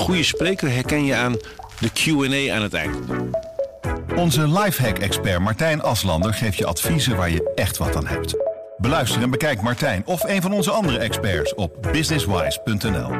[0.00, 1.36] goede spreker herken je aan
[1.78, 2.96] de Q&A aan het eind.
[4.16, 8.36] Onze lifehack-expert Martijn Aslander geeft je adviezen waar je echt wat aan hebt.
[8.76, 13.10] Beluister en bekijk Martijn of een van onze andere experts op businesswise.nl.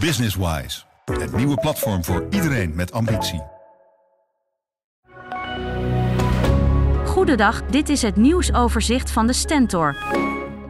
[0.00, 3.42] Businesswise, het nieuwe platform voor iedereen met ambitie.
[7.04, 9.96] Goedendag, dit is het nieuwsoverzicht van de Stentor.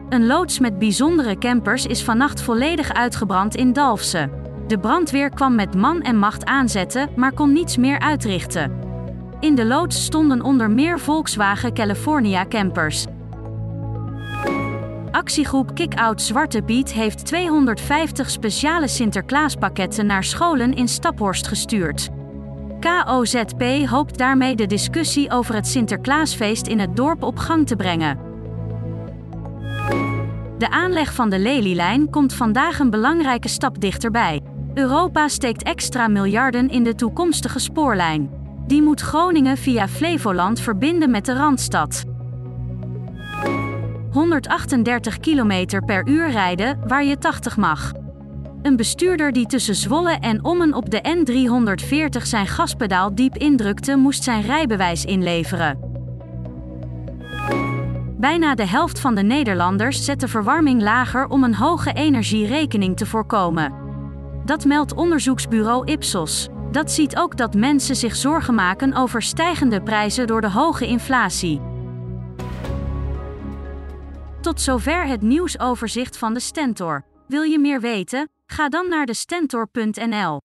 [0.09, 4.44] Een loods met bijzondere campers is vannacht volledig uitgebrand in Dalfsen.
[4.67, 8.71] De brandweer kwam met man en macht aanzetten, maar kon niets meer uitrichten.
[9.39, 13.05] In de loods stonden onder meer Volkswagen California campers.
[15.11, 22.09] Actiegroep Kick-Out Zwarte Piet heeft 250 speciale Sinterklaaspakketten naar scholen in Staphorst gestuurd.
[22.79, 28.19] KOZP hoopt daarmee de discussie over het Sinterklaasfeest in het dorp op gang te brengen.
[30.57, 34.44] De aanleg van de Lelylijn komt vandaag een belangrijke stap dichterbij.
[34.75, 38.29] Europa steekt extra miljarden in de toekomstige spoorlijn.
[38.67, 42.03] Die moet Groningen via Flevoland verbinden met de Randstad.
[44.11, 47.91] 138 km per uur rijden waar je 80 mag.
[48.61, 54.23] Een bestuurder die tussen Zwolle en Ommen op de N340 zijn gaspedaal diep indrukte, moest
[54.23, 55.79] zijn rijbewijs inleveren.
[58.17, 63.05] Bijna de helft van de Nederlanders zet de verwarming lager om een hoge energierekening te
[63.05, 63.84] voorkomen.
[64.45, 66.47] Dat meldt onderzoeksbureau Ipsos.
[66.71, 71.61] Dat ziet ook dat mensen zich zorgen maken over stijgende prijzen door de hoge inflatie.
[74.41, 77.05] Tot zover het nieuwsoverzicht van de Stentor.
[77.27, 78.29] Wil je meer weten?
[78.45, 80.41] Ga dan naar de stentor.nl.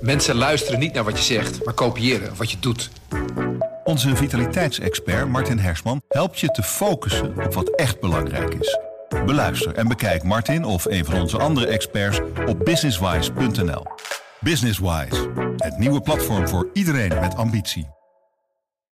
[0.00, 2.90] Mensen luisteren niet naar wat je zegt, maar kopiëren wat je doet.
[3.84, 8.91] Onze vitaliteitsexpert Martin Hersman helpt je te focussen op wat echt belangrijk is.
[9.26, 13.82] Beluister en bekijk Martin of een van onze andere experts op businesswise.nl.
[14.40, 18.01] Businesswise, het nieuwe platform voor iedereen met ambitie.